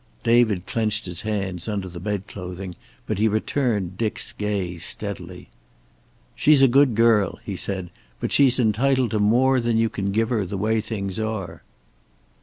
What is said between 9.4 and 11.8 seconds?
than you can give her, the way things are."